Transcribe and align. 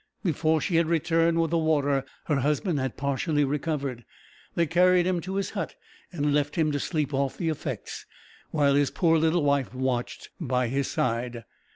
Before 0.23 0.59
she 0.59 0.77
had 0.77 0.87
returned 0.87 1.39
with 1.39 1.51
the 1.51 1.59
water 1.59 2.03
her 2.25 2.37
husband 2.37 2.79
had 2.79 2.97
partially 2.97 3.45
recovered. 3.45 4.03
They 4.55 4.65
carried 4.65 5.05
him 5.05 5.21
to 5.21 5.35
his 5.35 5.51
hut, 5.51 5.75
and 6.11 6.33
left 6.33 6.55
him 6.55 6.71
to 6.71 6.79
sleep 6.79 7.13
off 7.13 7.37
the 7.37 7.49
effects, 7.49 8.07
while 8.49 8.73
his 8.73 8.89
poor 8.89 9.19
little 9.19 9.43
wife 9.43 9.75
watched 9.75 10.31
by 10.41 10.69
his 10.69 10.89
side. 10.89 11.43